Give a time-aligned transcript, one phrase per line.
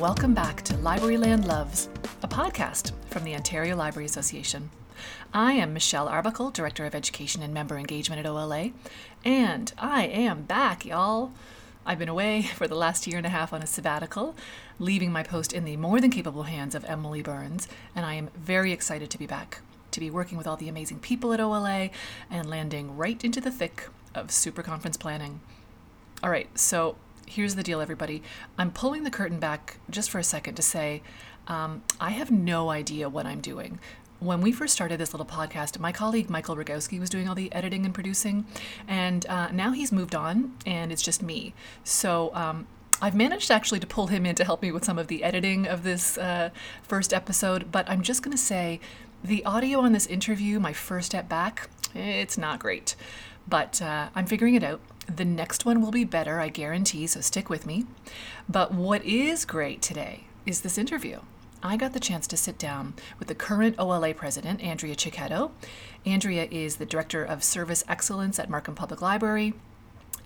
[0.00, 1.90] welcome back to Libraryland Loves,
[2.22, 4.70] a podcast from the Ontario Library Association.
[5.34, 8.70] I am Michelle Arbuckle, Director of Education and Member Engagement at OLA,
[9.26, 11.32] and I am back, y'all.
[11.84, 14.34] I've been away for the last year and a half on a sabbatical,
[14.78, 18.30] leaving my post in the more than capable hands of Emily Burns, and I am
[18.34, 21.90] very excited to be back, to be working with all the amazing people at OLA
[22.30, 25.42] and landing right into the thick of super conference planning.
[26.22, 26.96] All right, so
[27.30, 28.22] here's the deal, everybody.
[28.58, 31.00] I'm pulling the curtain back just for a second to say
[31.46, 33.78] um, I have no idea what I'm doing.
[34.18, 37.50] When we first started this little podcast, my colleague Michael Rogowski was doing all the
[37.52, 38.46] editing and producing,
[38.86, 41.54] and uh, now he's moved on, and it's just me.
[41.84, 42.66] So um,
[43.00, 45.66] I've managed actually to pull him in to help me with some of the editing
[45.66, 46.50] of this uh,
[46.82, 48.80] first episode, but I'm just going to say
[49.22, 52.96] the audio on this interview, my first step back, it's not great.
[53.48, 54.80] But uh, I'm figuring it out.
[55.16, 57.84] The next one will be better, I guarantee, so stick with me.
[58.48, 61.20] But what is great today is this interview.
[61.64, 65.50] I got the chance to sit down with the current OLA president, Andrea Cecchetto.
[66.06, 69.54] Andrea is the director of service excellence at Markham Public Library.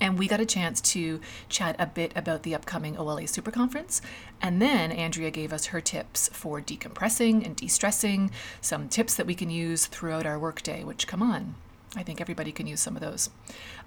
[0.00, 4.02] And we got a chance to chat a bit about the upcoming OLA Super Conference.
[4.42, 9.26] And then Andrea gave us her tips for decompressing and de stressing, some tips that
[9.26, 11.54] we can use throughout our workday, which, come on,
[11.96, 13.30] I think everybody can use some of those.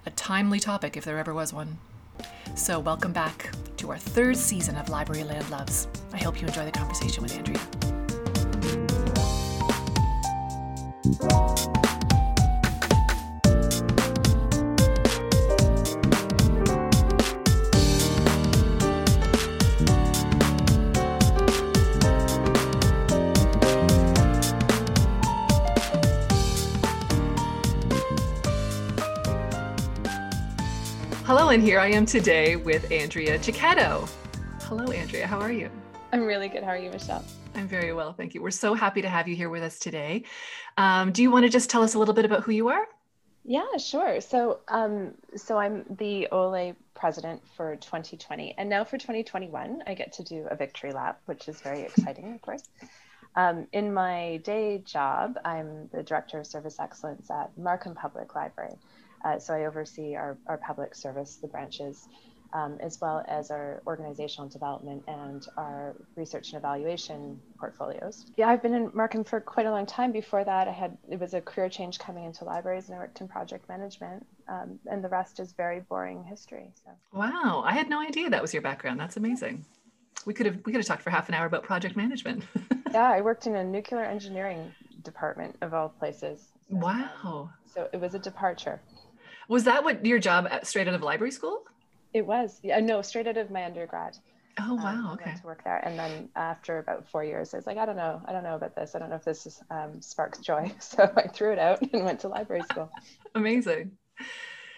[0.06, 1.78] A timely topic if there ever was one.
[2.54, 5.86] So, welcome back to our third season of Libraryland Loves.
[6.12, 7.60] I hope you enjoy the conversation with Andrea.
[31.48, 34.06] Hello, and here I am today with Andrea Cecchetto.
[34.64, 35.26] Hello, Andrea.
[35.26, 35.70] How are you?
[36.12, 36.62] I'm really good.
[36.62, 37.24] How are you, Michelle?
[37.54, 38.42] I'm very well, thank you.
[38.42, 40.24] We're so happy to have you here with us today.
[40.76, 42.86] Um, do you want to just tell us a little bit about who you are?
[43.46, 44.20] Yeah, sure.
[44.20, 50.12] So, um, so I'm the OLA president for 2020, and now for 2021, I get
[50.12, 52.64] to do a victory lap, which is very exciting, of course.
[53.36, 58.76] Um, in my day job, I'm the director of service excellence at Markham Public Library.
[59.24, 62.08] Uh, so I oversee our, our public service, the branches,
[62.52, 68.26] um, as well as our organizational development and our research and evaluation portfolios.
[68.36, 70.12] Yeah, I've been in Markham for quite a long time.
[70.12, 73.20] Before that, I had it was a career change coming into libraries, and I worked
[73.20, 74.26] in project management.
[74.48, 76.72] Um, and the rest is very boring history.
[76.84, 76.90] So.
[77.12, 78.98] Wow, I had no idea that was your background.
[78.98, 79.64] That's amazing.
[80.24, 82.44] We could have we could have talked for half an hour about project management.
[82.92, 86.48] yeah, I worked in a nuclear engineering department of all places.
[86.70, 87.10] So, wow.
[87.24, 88.80] Um, so it was a departure.
[89.48, 91.62] Was that what your job at, straight out of library school?
[92.12, 92.60] It was.
[92.62, 94.18] Yeah, no, straight out of my undergrad.
[94.60, 94.90] Oh um, wow!
[94.90, 95.34] Um, okay.
[95.34, 98.20] to work there, and then after about four years, I was like, I don't know,
[98.26, 98.94] I don't know about this.
[98.94, 100.72] I don't know if this is, um, sparks joy.
[100.80, 102.90] So I threw it out and went to library school.
[103.34, 103.92] Amazing.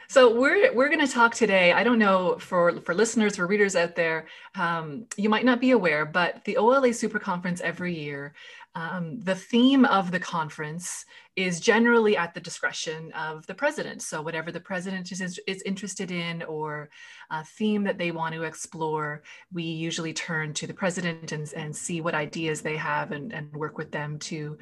[0.09, 1.73] So we're we're going to talk today.
[1.73, 4.27] I don't know for for listeners for readers out there,
[4.57, 8.35] um, you might not be aware, but the OLA Super Conference every year
[8.75, 11.05] um, the theme of the conference
[11.35, 14.01] is generally at the discretion of the president.
[14.03, 16.89] So, whatever the president is, is interested in or
[17.31, 19.23] a theme that they want to explore,
[19.53, 23.53] we usually turn to the president and, and see what ideas they have and, and
[23.53, 24.59] work with them to.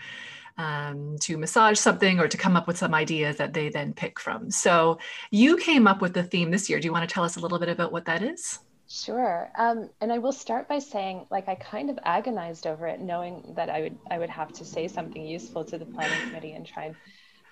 [0.60, 4.19] Um, to massage something or to come up with some ideas that they then pick
[4.19, 4.50] from.
[4.50, 4.98] So,
[5.30, 6.80] you came up with the theme this year.
[6.80, 8.58] Do you want to tell us a little bit about what that is?
[8.91, 9.50] Sure.
[9.54, 13.53] Um, and I will start by saying, like, I kind of agonized over it, knowing
[13.54, 16.66] that I would I would have to say something useful to the planning committee and
[16.66, 16.97] try and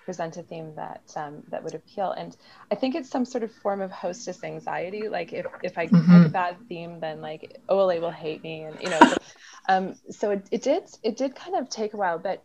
[0.03, 2.11] present a theme that um, that would appeal.
[2.11, 2.35] And
[2.71, 5.09] I think it's some sort of form of hostess anxiety.
[5.09, 6.23] Like, if if I mm-hmm.
[6.23, 8.99] pick a bad theme, then like OLA will hate me, and you know.
[8.99, 9.17] So,
[9.69, 12.43] um, so it, it did it did kind of take a while, but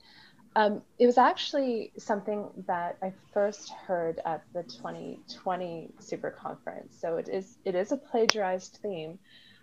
[0.55, 6.97] um, it was actually something that I first heard at the 2020 Super Conference.
[7.01, 9.19] So it is it is a plagiarized theme,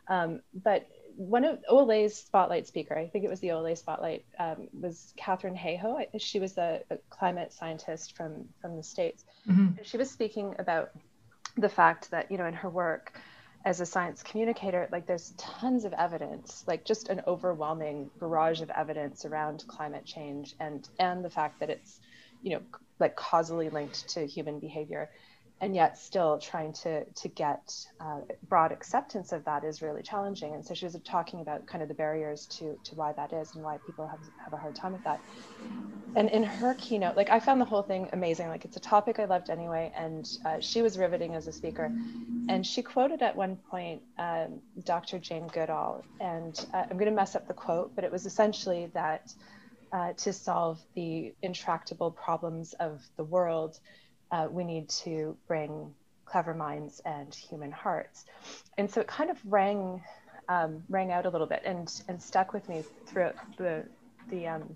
[0.08, 4.70] um, but one of OLA's spotlight speaker, I think it was the OLA spotlight, um,
[4.80, 6.06] was Katharine Hayhoe.
[6.18, 9.26] She was a, a, climate scientist from from the states.
[9.48, 9.84] Mm-hmm.
[9.84, 10.92] She was speaking about
[11.58, 13.14] the fact that you know in her work
[13.66, 18.70] as a science communicator, like there's tons of evidence, like just an overwhelming barrage of
[18.70, 22.00] evidence around climate change and and the fact that it's,
[22.42, 22.62] you know,
[23.00, 25.10] like causally linked to human behavior.
[25.62, 30.54] And yet still trying to to get uh, broad acceptance of that is really challenging.
[30.54, 33.56] And so she was talking about kind of the barriers to to why that is
[33.56, 35.20] and why people have have a hard time with that.
[36.16, 38.48] And in her keynote, like I found the whole thing amazing.
[38.48, 41.92] Like it's a topic I loved anyway, and uh, she was riveting as a speaker.
[42.48, 45.20] And she quoted at one point um, Dr.
[45.20, 48.90] Jane Goodall, and uh, I'm going to mess up the quote, but it was essentially
[48.94, 49.34] that.
[49.92, 53.80] Uh, to solve the intractable problems of the world,
[54.32, 55.94] uh, we need to bring
[56.26, 58.26] clever minds and human hearts.
[58.78, 60.02] And so it kind of rang
[60.48, 63.86] um, rang out a little bit and and stuck with me throughout the
[64.30, 64.76] the um,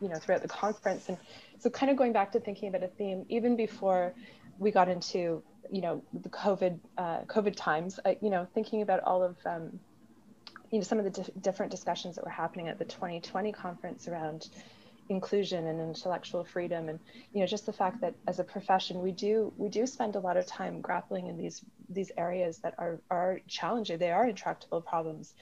[0.00, 1.08] you know throughout the conference.
[1.08, 1.18] And
[1.58, 4.14] so kind of going back to thinking about a theme even before
[4.58, 7.98] we got into you know the COVID uh, COVID times.
[8.04, 9.78] Uh, you know thinking about all of um,
[10.70, 14.08] you know some of the di- different discussions that were happening at the 2020 conference
[14.08, 14.48] around
[15.08, 16.88] inclusion and intellectual freedom.
[16.88, 16.98] And
[17.32, 20.20] you know just the fact that as a profession we do we do spend a
[20.20, 23.98] lot of time grappling in these these areas that are are challenging.
[23.98, 25.34] They are intractable problems.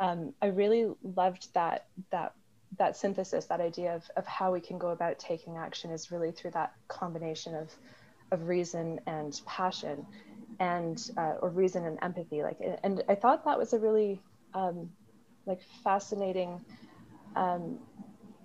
[0.00, 2.34] Um, i really loved that that
[2.76, 6.30] that synthesis that idea of, of how we can go about taking action is really
[6.30, 7.72] through that combination of
[8.30, 10.06] of reason and passion
[10.60, 12.42] and uh, or reason and empathy.
[12.42, 14.20] Like and i thought that was a really
[14.54, 14.90] um,
[15.46, 16.60] like fascinating
[17.36, 17.78] um,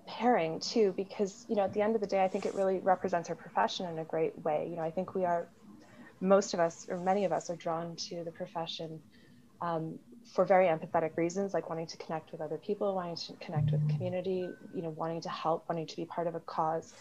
[0.08, 2.80] pairing too because you know at the end of the day i think it really
[2.80, 4.68] represents our profession in a great way.
[4.70, 5.48] You know i think we are
[6.20, 9.00] most of us or many of us are drawn to the profession
[9.62, 10.00] um,
[10.34, 13.88] for very empathetic reasons like wanting to connect with other people wanting to connect with
[13.90, 16.94] community you know wanting to help wanting to be part of a cause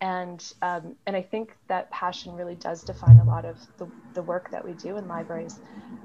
[0.00, 4.22] and um, and I think that passion really does define a lot of the, the
[4.22, 5.58] work that we do in libraries.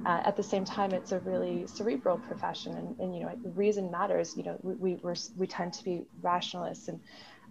[0.05, 3.91] Uh, at the same time, it's a really cerebral profession, and, and you know reason
[3.91, 4.35] matters.
[4.35, 6.99] You know we we we tend to be rationalists, and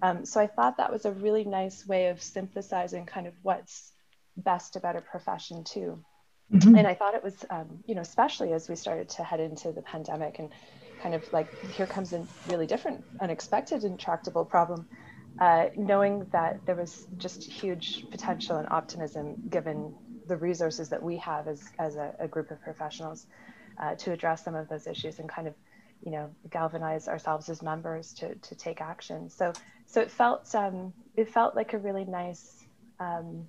[0.03, 3.93] um, so I thought that was a really nice way of synthesizing kind of what's
[4.37, 6.03] best about a profession too.
[6.53, 6.77] Mm-hmm.
[6.77, 9.71] And I thought it was um, you know especially as we started to head into
[9.71, 10.50] the pandemic and
[11.00, 14.89] kind of like here comes a really different, unexpected, intractable problem
[15.40, 19.94] uh, knowing that there was just huge potential and optimism given
[20.29, 23.26] the resources that we have as, as a, a group of professionals
[23.81, 25.55] uh, to address some of those issues and kind of
[26.05, 29.52] you know galvanize ourselves as members to, to take action so
[29.87, 32.64] so it felt um, it felt like a really nice
[33.00, 33.46] um,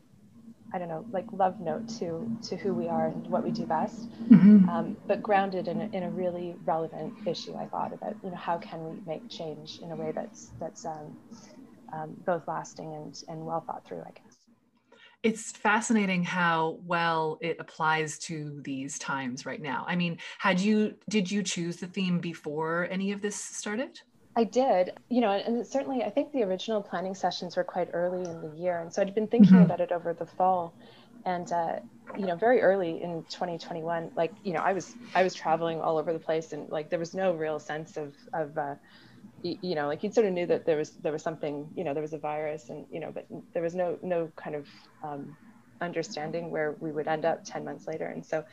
[0.73, 3.65] I don't know, like love note to to who we are and what we do
[3.67, 4.67] best, mm-hmm.
[4.67, 7.55] um, but grounded in a, in a really relevant issue.
[7.55, 10.83] I thought about, you know, how can we make change in a way that's that's
[10.83, 11.15] um,
[11.93, 14.37] um, both lasting and, and well thought through, I guess.
[15.21, 19.85] It's fascinating how well it applies to these times right now.
[19.87, 24.01] I mean, had you did you choose the theme before any of this started?
[24.35, 28.29] I did, you know, and certainly I think the original planning sessions were quite early
[28.29, 29.63] in the year, and so I'd been thinking mm-hmm.
[29.63, 30.73] about it over the fall,
[31.25, 31.79] and uh,
[32.17, 35.97] you know, very early in 2021, like you know, I was I was traveling all
[35.97, 38.75] over the place, and like there was no real sense of of uh,
[39.43, 41.93] you know, like you sort of knew that there was there was something, you know,
[41.93, 44.67] there was a virus, and you know, but there was no no kind of
[45.03, 45.35] um,
[45.81, 48.43] understanding where we would end up ten months later, and so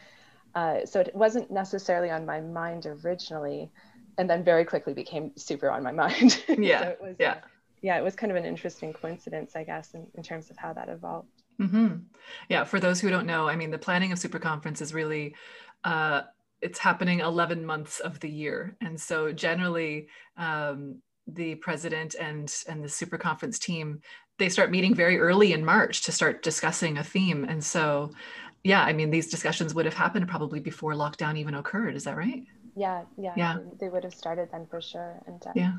[0.54, 3.70] uh, so it wasn't necessarily on my mind originally,
[4.19, 6.42] and then very quickly became super on my mind.
[6.48, 7.40] Yeah, so it was, yeah, uh,
[7.82, 7.98] yeah.
[7.98, 10.88] It was kind of an interesting coincidence, I guess, in, in terms of how that
[10.88, 11.28] evolved.
[11.60, 11.98] Mm-hmm.
[12.48, 15.34] Yeah, for those who don't know, I mean, the planning of Super Conference is really
[15.84, 16.22] uh,
[16.62, 18.76] it's happening 11 months of the year.
[18.80, 24.00] And so generally, um, the president and, and the super conference team,
[24.38, 27.44] they start meeting very early in March to start discussing a theme.
[27.44, 28.11] And so,
[28.64, 31.94] yeah, I mean, these discussions would have happened probably before lockdown even occurred.
[31.94, 32.44] Is that right?
[32.76, 33.58] Yeah, yeah, yeah.
[33.78, 35.20] They would have started then for sure.
[35.26, 35.73] And uh, yeah.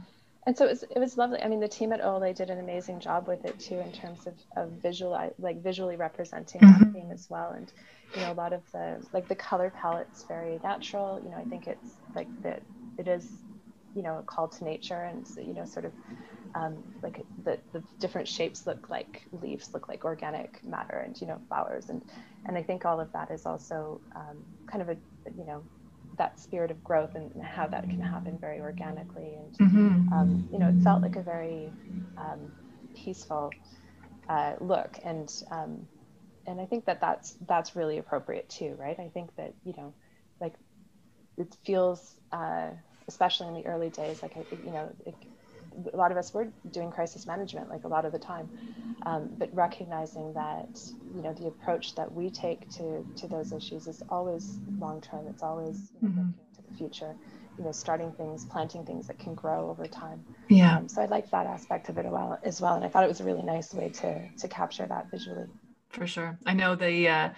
[0.47, 1.39] And so it was, it was lovely.
[1.41, 4.25] I mean, the team at OLA did an amazing job with it too, in terms
[4.25, 6.83] of, of visual, like visually representing mm-hmm.
[6.83, 7.51] that theme as well.
[7.51, 7.71] And
[8.15, 11.43] you know a lot of the like the color palette's very natural you know i
[11.45, 12.61] think it's like that
[12.97, 13.27] it is
[13.95, 15.93] you know a call to nature and you know sort of
[16.53, 21.27] um, like the, the different shapes look like leaves look like organic matter and you
[21.27, 22.01] know flowers and
[22.45, 24.97] and i think all of that is also um, kind of a
[25.37, 25.63] you know
[26.21, 30.13] that spirit of growth and how that can happen very organically and mm-hmm.
[30.13, 31.71] um, you know it felt like a very
[32.17, 32.51] um,
[32.95, 33.49] peaceful
[34.29, 35.87] uh, look and um,
[36.47, 38.99] and I think that that's that's really appropriate too, right?
[38.99, 39.93] I think that you know,
[40.39, 40.53] like
[41.37, 42.69] it feels, uh,
[43.07, 45.15] especially in the early days, like I, you know, it,
[45.93, 48.49] a lot of us were doing crisis management like a lot of the time,
[49.05, 50.79] um, but recognizing that
[51.15, 55.27] you know the approach that we take to to those issues is always long term.
[55.27, 56.19] It's always you know, mm-hmm.
[56.19, 57.15] looking to the future.
[57.57, 60.23] You know, starting things, planting things that can grow over time.
[60.47, 60.77] Yeah.
[60.77, 63.03] Um, so I like that aspect of it as well, as well, and I thought
[63.03, 65.47] it was a really nice way to to capture that visually.
[65.91, 66.37] For sure.
[66.45, 67.29] I know the, uh,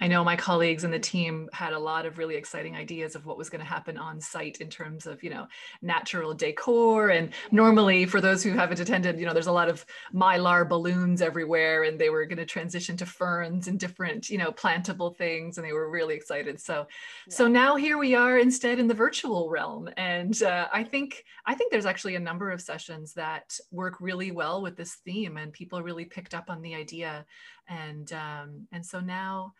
[0.00, 3.24] I know my colleagues and the team had a lot of really exciting ideas of
[3.24, 5.46] what was going to happen on site in terms of, you know,
[5.80, 7.08] natural decor.
[7.08, 11.22] And normally, for those who haven't attended, you know, there's a lot of mylar balloons
[11.22, 15.56] everywhere, and they were going to transition to ferns and different, you know, plantable things,
[15.56, 16.60] and they were really excited.
[16.60, 16.86] So,
[17.26, 17.34] yeah.
[17.34, 21.54] so now here we are instead in the virtual realm, and uh, I think I
[21.54, 25.52] think there's actually a number of sessions that work really well with this theme, and
[25.52, 27.24] people really picked up on the idea
[27.68, 29.52] and um, and so now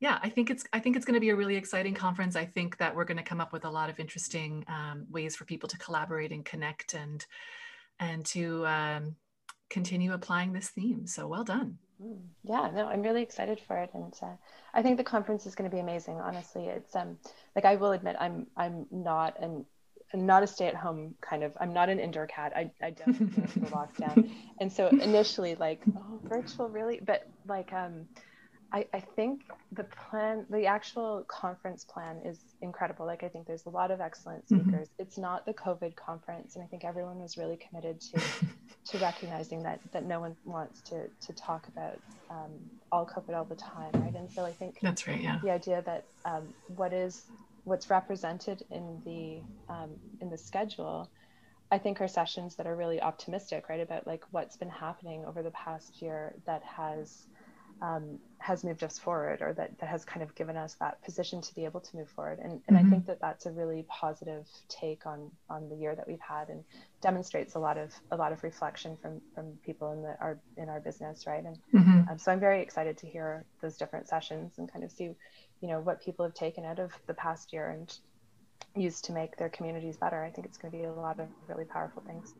[0.00, 2.36] yeah i think it's i think it's going to be a really exciting conference.
[2.36, 5.36] I think that we're going to come up with a lot of interesting um, ways
[5.36, 7.24] for people to collaborate and connect and
[8.00, 9.16] and to um,
[9.70, 11.06] continue applying this theme.
[11.06, 11.78] So well done.
[12.02, 14.34] Mm, yeah no i'm really excited for it and uh,
[14.74, 16.66] i think the conference is going to be amazing honestly.
[16.66, 17.18] It's um
[17.54, 19.64] like i will admit i'm i'm not an
[20.14, 22.52] not a stay-at-home kind of i'm not an indoor cat.
[22.56, 23.30] I, I don't
[23.70, 24.30] lockdown.
[24.60, 28.06] And so initially like oh virtual really but like um
[28.72, 33.66] I, I think the plan the actual conference plan is incredible like i think there's
[33.66, 34.62] a lot of excellent mm-hmm.
[34.62, 35.02] speakers mm-hmm.
[35.02, 38.20] it's not the covid conference and i think everyone was really committed to
[38.86, 41.98] to recognizing that that no one wants to to talk about
[42.30, 42.50] um,
[42.90, 45.82] all covid all the time right and so i think that's right yeah the idea
[45.82, 47.24] that um, what is
[47.64, 51.10] what's represented in the um, in the schedule
[51.70, 55.42] i think are sessions that are really optimistic right about like what's been happening over
[55.42, 57.26] the past year that has
[57.82, 61.40] um, has moved us forward or that, that has kind of given us that position
[61.40, 62.38] to be able to move forward.
[62.38, 62.86] And, and mm-hmm.
[62.86, 66.48] i think that that's a really positive take on on the year that we've had
[66.48, 66.64] and
[67.00, 70.68] demonstrates a lot of a lot of reflection from from people in the our in
[70.68, 71.44] our business right?
[71.44, 72.08] And mm-hmm.
[72.10, 75.10] um, so i'm very excited to hear those different sessions and kind of see
[75.60, 77.98] you know what people have taken out of the past year and
[78.76, 80.24] used to make their communities better.
[80.24, 82.34] I think it's going to be a lot of really powerful things.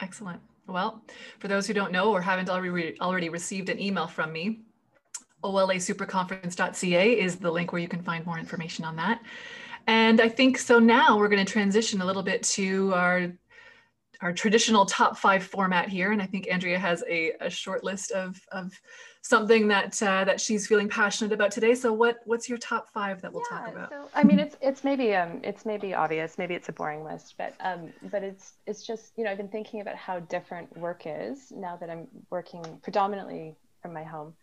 [0.00, 0.40] Excellent.
[0.66, 1.02] Well
[1.40, 4.60] for those who don't know or haven't already already received an email from me
[5.44, 9.20] olasuperconference.ca is the link where you can find more information on that
[9.86, 13.30] and i think so now we're going to transition a little bit to our
[14.24, 16.12] our traditional top five format here.
[16.12, 18.72] And I think Andrea has a, a short list of, of
[19.20, 21.74] something that uh, that she's feeling passionate about today.
[21.74, 23.90] So what what's your top five that we'll yeah, talk about?
[23.90, 27.34] So I mean, it's it's maybe um it's maybe obvious, maybe it's a boring list,
[27.36, 31.02] but um but it's it's just you know I've been thinking about how different work
[31.04, 34.34] is now that I'm working predominantly from my home.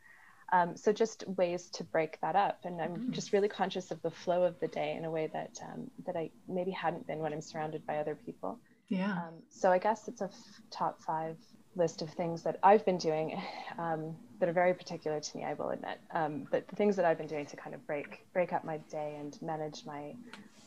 [0.54, 3.12] Um, so just ways to break that up, and I'm mm.
[3.12, 6.18] just really conscious of the flow of the day in a way that um, that
[6.18, 8.60] I maybe hadn't been when I'm surrounded by other people.
[8.90, 9.14] Yeah.
[9.14, 11.38] Um, so I guess it's a f- top five
[11.78, 13.42] list of things that I've been doing
[13.80, 15.46] um, that are very particular to me.
[15.46, 18.26] I will admit, um, but the things that I've been doing to kind of break
[18.34, 20.14] break up my day and manage my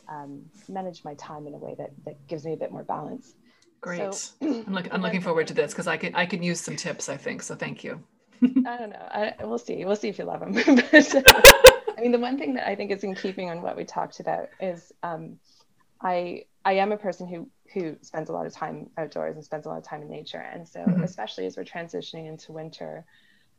[0.09, 3.35] um, manage my time in a way that that gives me a bit more balance.
[3.83, 4.14] Great.
[4.14, 6.76] So, I'm, look, I'm looking forward to this because I can I can use some
[6.76, 7.11] tips.
[7.11, 7.55] I think so.
[7.55, 8.03] Thank you.
[8.67, 9.09] I don't know.
[9.11, 9.85] I, we'll see.
[9.85, 10.53] We'll see if you love them.
[10.93, 11.23] but, uh,
[11.97, 14.21] I mean, the one thing that I think is in keeping on what we talked
[14.21, 15.38] about is um,
[16.00, 19.67] I I am a person who who spends a lot of time outdoors and spends
[19.67, 20.38] a lot of time in nature.
[20.38, 21.03] And so, mm-hmm.
[21.03, 23.05] especially as we're transitioning into winter,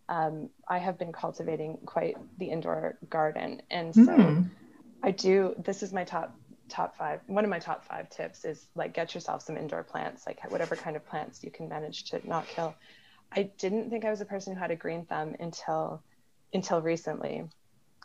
[0.07, 3.61] um, I have been cultivating quite the indoor garden.
[3.69, 4.41] And so, mm-hmm.
[5.03, 5.55] I do.
[5.57, 6.35] This is my top
[6.69, 7.21] top five.
[7.27, 10.75] One of my top five tips is like get yourself some indoor plants, like whatever
[10.75, 12.75] kind of plants you can manage to not kill.
[13.35, 16.01] I didn't think I was a person who had a green thumb until
[16.53, 17.43] until recently.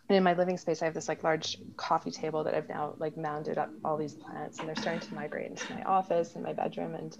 [0.09, 2.95] And in my living space i have this like large coffee table that i've now
[2.99, 6.43] like mounded up all these plants and they're starting to migrate into my office and
[6.43, 6.97] my bedroom.
[6.97, 7.17] And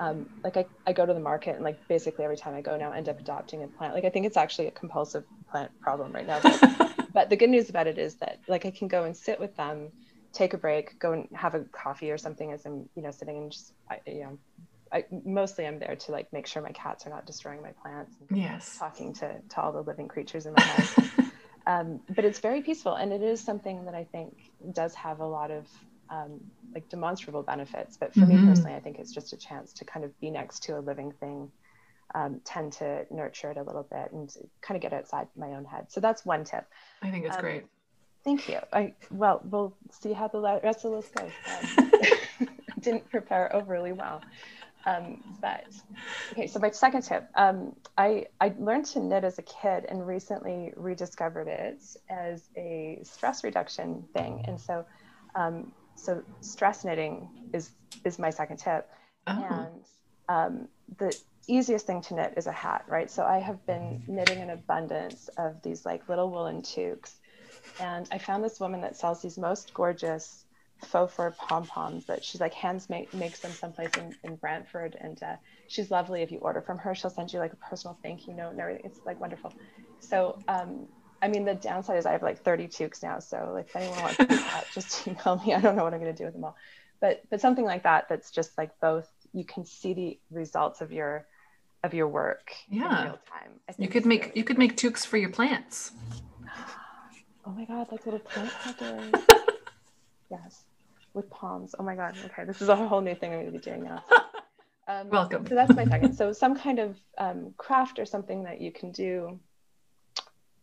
[0.00, 2.76] um, like I, I go to the market and like basically every time i go
[2.76, 3.94] now I end up adopting a plant.
[3.94, 7.50] Like i think it's actually a compulsive plant problem right now but, but the good
[7.50, 9.92] news about it is that like i can go and sit with them
[10.32, 13.36] take a break go and have a coffee or something as i'm you know sitting
[13.36, 13.72] and just
[14.06, 14.38] you know
[14.92, 18.14] I, mostly I'm there to like make sure my cats are not destroying my plants.
[18.30, 18.76] yes.
[18.78, 21.10] Talking to, to all the living creatures in my house.
[21.66, 24.34] um, but it's very peaceful and it is something that i think
[24.72, 25.66] does have a lot of
[26.10, 26.40] um,
[26.74, 28.42] like demonstrable benefits but for mm-hmm.
[28.42, 30.80] me personally i think it's just a chance to kind of be next to a
[30.80, 31.50] living thing
[32.14, 35.64] um, tend to nurture it a little bit and kind of get outside my own
[35.64, 36.66] head so that's one tip
[37.02, 37.64] i think it's um, great
[38.24, 41.30] thank you i well we'll see how the rest of the list goes
[41.78, 42.48] um,
[42.80, 44.20] didn't prepare overly well
[44.84, 45.66] um, but
[46.32, 50.06] okay, so my second tip, um, I, I learned to knit as a kid and
[50.06, 54.44] recently rediscovered it as a stress reduction thing.
[54.46, 54.84] And so,
[55.34, 57.70] um, so stress knitting is
[58.04, 58.88] is my second tip.
[59.26, 59.46] Oh.
[59.50, 59.84] And
[60.28, 63.10] um, the easiest thing to knit is a hat, right?
[63.10, 67.16] So I have been knitting an abundance of these like little woolen toques.
[67.80, 70.44] And I found this woman that sells these most gorgeous
[70.84, 74.96] faux fur pom poms that she's like hands make, makes them someplace in, in Brantford.
[75.00, 75.36] And uh,
[75.68, 76.22] she's lovely.
[76.22, 78.60] If you order from her, she'll send you like a personal thank you note and
[78.60, 78.82] everything.
[78.84, 79.52] It's like wonderful.
[80.00, 80.86] So, um,
[81.20, 83.18] I mean, the downside is I have like 30 toques now.
[83.20, 85.54] So like if anyone wants to do that, just email me.
[85.54, 86.56] I don't know what I'm going to do with them all.
[87.00, 90.92] But, but something like that, that's just like both, you can see the results of
[90.92, 91.26] your,
[91.82, 92.98] of your work yeah.
[92.98, 93.50] in real time.
[93.78, 95.92] You could make, really you could make toques for your plants.
[97.44, 99.10] Oh my God, like little plant peppers.
[100.30, 100.62] yes
[101.14, 101.74] with palms.
[101.78, 102.16] Oh my God.
[102.26, 102.44] Okay.
[102.44, 104.04] This is a whole new thing I'm going to be doing now.
[104.88, 105.46] Um, Welcome.
[105.46, 106.14] So that's my second.
[106.14, 109.38] So some kind of um, craft or something that you can do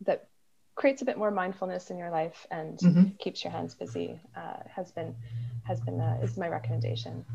[0.01, 0.27] that
[0.75, 3.03] creates a bit more mindfulness in your life and mm-hmm.
[3.19, 5.15] keeps your hands busy uh, has been
[5.63, 7.25] has been uh, is my recommendation.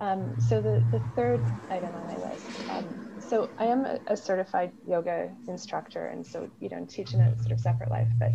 [0.00, 1.40] Um, so the the third
[1.70, 2.46] item on my list.
[2.70, 7.20] Um, so I am a, a, certified yoga instructor, and so you know teach in
[7.20, 8.32] a sort of separate life, but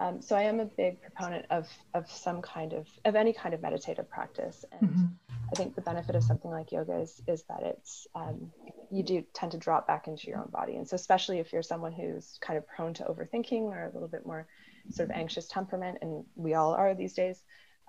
[0.00, 3.54] um, so I am a big proponent of of some kind of of any kind
[3.54, 5.04] of meditative practice, and mm-hmm.
[5.52, 8.50] I think the benefit of something like yoga is is that it's um,
[8.90, 11.62] you do tend to drop back into your own body, and so especially if you're
[11.62, 14.46] someone who's kind of prone to overthinking or a little bit more
[14.90, 17.42] sort of anxious temperament, and we all are these days.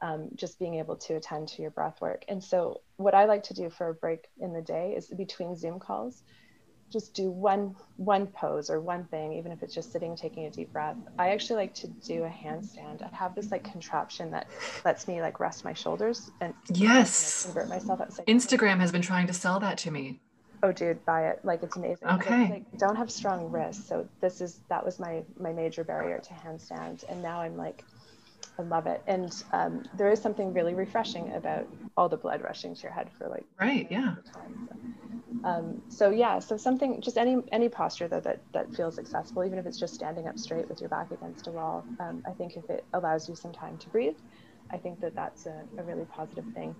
[0.03, 2.25] Um, just being able to attend to your breath work.
[2.27, 5.55] And so, what I like to do for a break in the day is between
[5.55, 6.23] Zoom calls,
[6.91, 10.49] just do one one pose or one thing even if it's just sitting taking a
[10.49, 10.97] deep breath.
[11.17, 13.01] I actually like to do a handstand.
[13.01, 14.47] I have this like contraption that
[14.83, 17.45] lets me like rest my shoulders and yes.
[17.45, 20.19] convert myself instagram has been trying to sell that to me.
[20.63, 21.39] Oh dude buy it.
[21.43, 22.07] Like it's amazing.
[22.07, 22.49] Okay.
[22.49, 23.87] like, don't have strong wrists.
[23.87, 27.03] So this is that was my my major barrier to handstand.
[27.09, 27.83] And now i'm like
[28.59, 29.01] I love it.
[29.07, 31.67] And um, there is something really refreshing about
[31.97, 34.15] all the blood rushing to your head for like right, yeah.
[34.33, 35.20] Time, so.
[35.43, 39.57] Um, so yeah, so something, just any any posture though that that feels accessible, even
[39.57, 41.85] if it's just standing up straight with your back against a wall.
[41.99, 44.17] Um, I think if it allows you some time to breathe,
[44.71, 46.75] I think that that's a, a really positive thing.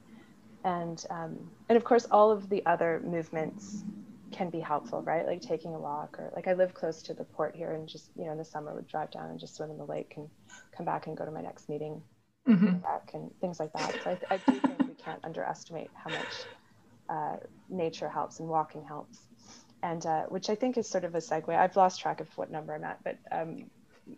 [0.63, 3.84] And um, and of course, all of the other movements
[4.31, 5.25] can be helpful, right?
[5.25, 8.12] Like taking a walk, or like I live close to the port here, and just
[8.15, 10.29] you know in the summer would drive down and just swim in the lake and
[10.75, 12.01] come back and go to my next meeting,
[12.48, 12.77] mm-hmm.
[12.77, 13.96] back and things like that.
[14.03, 16.46] So I, I do think we can't underestimate how much
[17.11, 17.35] uh,
[17.69, 19.19] nature helps and walking helps.
[19.83, 21.49] And uh, which I think is sort of a segue.
[21.49, 23.69] I've lost track of what number I'm at, but um,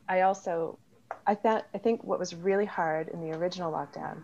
[0.08, 0.78] I also,
[1.26, 4.22] I thought, I think what was really hard in the original lockdown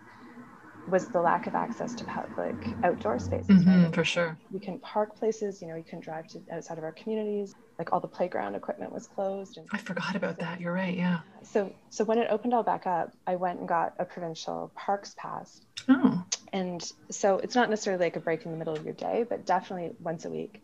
[0.89, 3.47] was the lack of access to public outdoor spaces.
[3.47, 3.95] Mm-hmm, right?
[3.95, 4.37] For sure.
[4.51, 7.53] We can park places, you know, you can drive to outside of our communities.
[7.77, 9.57] Like all the playground equipment was closed.
[9.57, 10.59] And I forgot about so, that.
[10.59, 10.97] You're right.
[10.97, 11.19] Yeah.
[11.43, 15.15] So, so when it opened all back up, I went and got a provincial parks
[15.17, 15.61] pass.
[15.87, 16.25] Oh.
[16.51, 19.45] And so it's not necessarily like a break in the middle of your day, but
[19.45, 20.61] definitely once a week,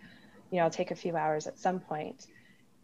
[0.51, 2.27] you know, I'll take a few hours at some point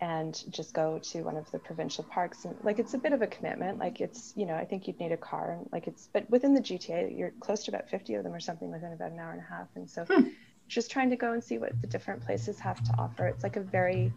[0.01, 2.45] and just go to one of the provincial parks.
[2.45, 3.77] And like it's a bit of a commitment.
[3.77, 5.57] Like it's you know i think you'd need a car.
[5.59, 8.39] And like it's but within the gta you're close to about 50 of them or
[8.39, 9.67] something within about an hour and a half.
[9.75, 10.29] And so hmm.
[10.67, 13.27] just trying to go and see what the different places have to offer.
[13.27, 14.11] It's like a very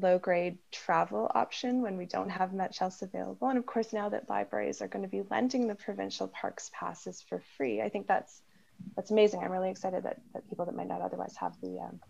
[0.00, 4.08] low grade travel option when we don't have much else available and of course now
[4.08, 8.06] that libraries are going to be lending the provincial parks passes for free i think
[8.06, 8.42] that's
[8.96, 12.00] that's amazing i'm really excited that, that people that might not otherwise have the um,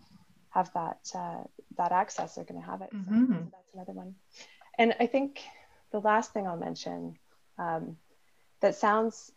[0.49, 1.43] have that uh,
[1.77, 2.89] that access are going to have it.
[2.93, 3.25] Mm-hmm.
[3.25, 4.15] So, that's another one.
[4.77, 5.41] And I think
[5.91, 7.17] the last thing I'll mention
[7.57, 7.97] um,
[8.61, 9.31] that sounds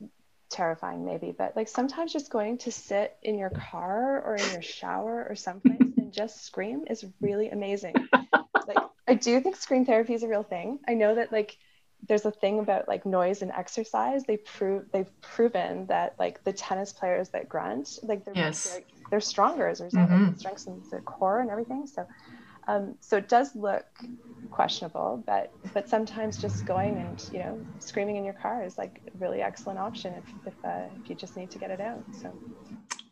[0.51, 4.63] terrifying maybe, but like sometimes just going to sit in your car or in your
[4.63, 7.95] shower or someplace and just scream is really amazing.
[8.67, 10.79] Like I do think scream therapy is a real thing.
[10.89, 11.59] I know that like
[12.09, 14.25] there's a thing about like noise and exercise.
[14.25, 18.75] They prove they've proven that like the tennis players that grunt, like they're yes.
[18.75, 20.09] Like, they're stronger as a result.
[20.09, 20.29] Mm-hmm.
[20.33, 21.87] It strengthens the core and everything.
[21.87, 22.07] So,
[22.67, 23.85] um, so it does look
[24.51, 29.03] questionable, but but sometimes just going and you know screaming in your car is like
[29.07, 32.03] a really excellent option if if, uh, if you just need to get it out.
[32.21, 32.33] So.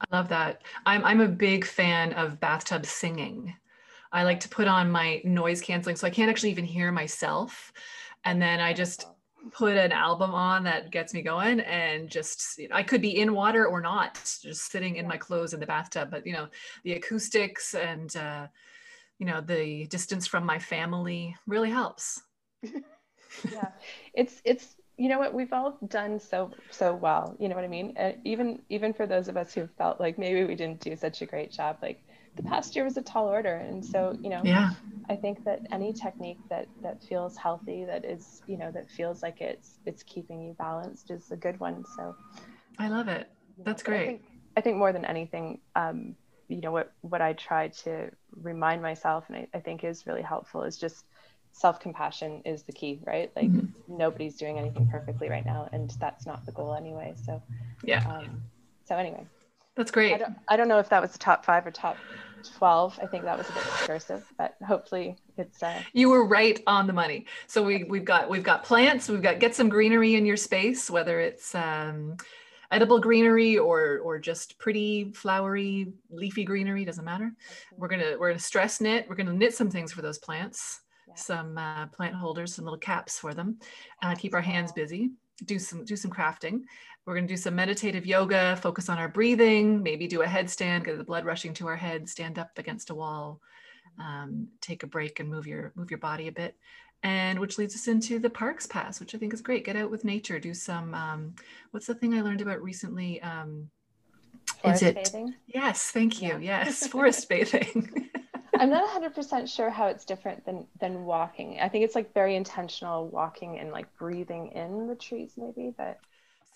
[0.00, 0.62] I love that.
[0.86, 3.54] I'm I'm a big fan of bathtub singing.
[4.12, 7.72] I like to put on my noise canceling so I can't actually even hear myself.
[8.24, 9.06] And then I just
[9.52, 13.66] put an album on that gets me going and just i could be in water
[13.66, 16.46] or not just sitting in my clothes in the bathtub but you know
[16.84, 18.46] the acoustics and uh,
[19.20, 22.22] you know the distance from my family really helps.
[23.52, 23.68] Yeah.
[24.12, 25.32] It's it's you know what?
[25.32, 27.96] We've all done so so well you know what i mean?
[27.96, 31.22] Uh, even even for those of us who felt like maybe we didn't do such
[31.22, 32.02] a great job like
[32.36, 33.56] the past year was a tall order.
[33.56, 34.70] And so you know yeah.
[35.08, 39.22] I think that any technique that that feels healthy that is you know that feels
[39.22, 41.84] like it's it's keeping you balanced is a good one.
[41.96, 42.14] So
[42.78, 43.28] i love it.
[43.58, 44.02] That's great.
[44.02, 44.22] I think,
[44.56, 46.16] I think, more than anything um
[46.48, 48.10] you know what what i try to
[48.42, 51.04] remind myself and I, I think is really helpful is just
[51.52, 53.30] self-compassion is the key right?
[53.34, 53.66] Like mm-hmm.
[53.88, 57.14] nobody's doing anything perfectly right now and that's not the goal anyway.
[57.24, 57.42] So
[57.84, 58.06] yeah.
[58.08, 58.42] um,
[58.84, 59.26] so anyway
[59.80, 60.12] that's great.
[60.12, 61.96] I don't, I don't know if that was the top five or top
[62.56, 65.82] 12 i think that was a bit discursive but hopefully it's uh...
[65.92, 67.26] you were right on the money.
[67.46, 69.08] So we, we've got we've got plants.
[69.08, 72.16] We've got get some greenery in your space whether it's um,
[72.70, 77.32] edible greenery or or just pretty flowery leafy greenery doesn't matter.
[77.76, 79.06] We're gonna we're gonna stress knit.
[79.08, 80.80] We're gonna knit some things for those plants.
[81.16, 83.58] Some uh, plant holders, some little caps for them.
[84.00, 85.10] Uh, keep our hands busy.
[85.44, 86.62] Do some do some crafting.
[87.10, 88.56] We're going to do some meditative yoga.
[88.62, 89.82] Focus on our breathing.
[89.82, 90.84] Maybe do a headstand.
[90.84, 92.08] Get the blood rushing to our head.
[92.08, 93.40] Stand up against a wall.
[93.98, 96.56] Um, take a break and move your move your body a bit.
[97.02, 99.64] And which leads us into the parks pass, which I think is great.
[99.64, 100.38] Get out with nature.
[100.38, 100.94] Do some.
[100.94, 101.34] Um,
[101.72, 103.20] what's the thing I learned about recently?
[103.22, 103.70] Um,
[104.62, 104.94] forest is it?
[104.94, 105.34] Bathing?
[105.48, 106.38] Yes, thank you.
[106.40, 106.62] Yeah.
[106.64, 108.08] Yes, forest bathing.
[108.60, 111.58] I'm not 100% sure how it's different than than walking.
[111.60, 115.98] I think it's like very intentional walking and like breathing in the trees maybe, but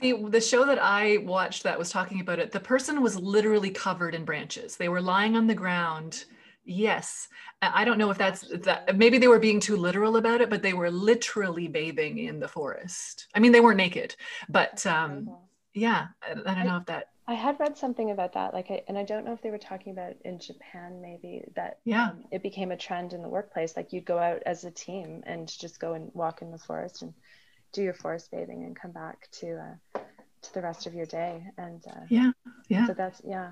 [0.01, 3.71] See, the show that I watched that was talking about it, the person was literally
[3.71, 4.77] covered in branches.
[4.77, 6.25] They were lying on the ground.
[6.65, 7.29] Yes.
[7.63, 10.63] I don't know if that's that maybe they were being too literal about it, but
[10.63, 13.29] they were literally bathing in the forest.
[13.35, 14.17] I mean, they weren't naked,
[14.49, 15.37] but um
[15.73, 18.83] yeah, I, I don't know if that I had read something about that, like, I,
[18.87, 22.25] and I don't know if they were talking about in Japan, maybe that yeah, um,
[22.31, 23.77] it became a trend in the workplace.
[23.77, 27.03] Like, you'd go out as a team and just go and walk in the forest
[27.03, 27.15] and
[27.75, 30.01] do your forest bathing and come back to uh,
[30.43, 31.45] to the rest of your day.
[31.59, 32.33] And uh, yeah,
[32.69, 32.87] yeah.
[32.87, 33.51] So that's yeah.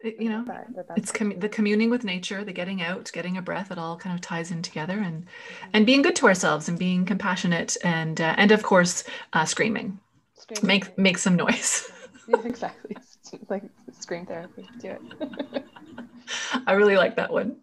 [0.00, 3.38] It, you know, that, that it's com- the communing with nature, the getting out, getting
[3.38, 3.70] a breath.
[3.70, 5.70] It all kind of ties in together, and mm-hmm.
[5.72, 9.98] and being good to ourselves and being compassionate, and uh, and of course, uh, screaming.
[10.34, 10.66] screaming.
[10.66, 11.90] Make make some noise.
[12.44, 12.96] exactly.
[13.48, 14.68] like scream therapy.
[14.80, 15.64] Do it.
[16.66, 17.56] I really like that one.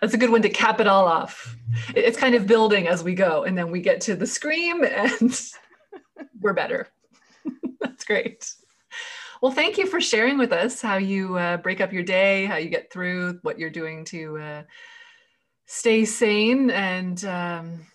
[0.00, 1.56] That's a good one to cap it all off.
[1.94, 5.40] It's kind of building as we go, and then we get to the scream, and
[6.40, 6.88] we're better.
[7.80, 8.52] That's great.
[9.42, 12.56] Well, thank you for sharing with us how you uh, break up your day, how
[12.56, 14.62] you get through, what you're doing to uh,
[15.66, 17.86] stay sane and um,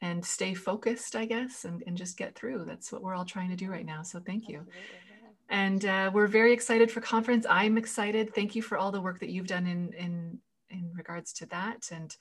[0.00, 2.64] and stay focused, I guess, and, and just get through.
[2.66, 4.02] That's what we're all trying to do right now.
[4.02, 4.66] So thank you.
[5.48, 7.46] And uh, we're very excited for conference.
[7.48, 8.34] I'm excited.
[8.34, 10.38] Thank you for all the work that you've done in, in,
[10.70, 12.16] in regards to that and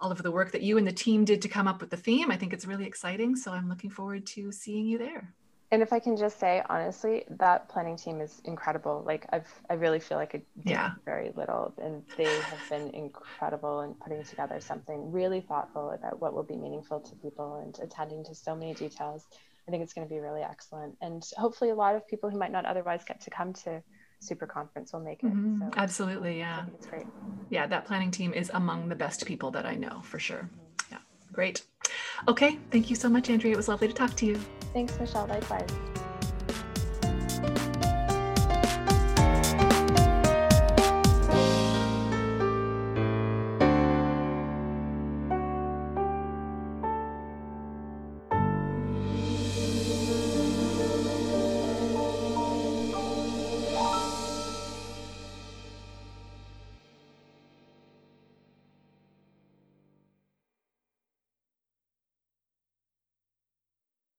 [0.00, 1.96] all of the work that you and the team did to come up with the
[1.96, 2.30] theme.
[2.30, 3.36] I think it's really exciting.
[3.36, 5.34] So I'm looking forward to seeing you there
[5.72, 9.04] and if I can just say honestly, that planning team is incredible.
[9.06, 10.92] Like I've, I really feel like I yeah.
[11.04, 16.34] very little, and they have been incredible in putting together something really thoughtful about what
[16.34, 19.26] will be meaningful to people and attending to so many details.
[19.68, 22.38] I think it's going to be really excellent, and hopefully, a lot of people who
[22.38, 23.80] might not otherwise get to come to
[24.20, 25.26] super conference will make it.
[25.26, 25.62] Mm-hmm.
[25.62, 26.64] So Absolutely, yeah.
[26.74, 27.06] it's great.
[27.48, 30.48] Yeah, that planning team is among the best people that I know for sure.
[30.90, 30.98] Yeah,
[31.32, 31.62] great.
[32.28, 33.54] Okay, thank you so much, Andrea.
[33.54, 34.38] It was lovely to talk to you.
[34.72, 35.26] Thanks, Michelle.
[35.26, 35.68] Likewise.